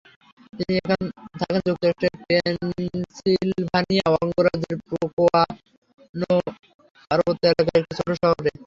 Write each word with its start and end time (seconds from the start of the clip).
তিনি 0.57 0.73
এখন 0.81 1.01
থাকেন 1.39 1.61
যুক্তরাষ্ট্রের 1.67 2.15
পেনসিলভানিয়া 2.23 4.05
অঙ্গরাজ্যের 4.15 4.77
পোকোনো 4.89 6.31
পার্বত্য 7.11 7.43
এলাকার 7.47 7.79
একটি 7.81 7.93
ছোট 7.99 8.09
শহরে। 8.19 8.51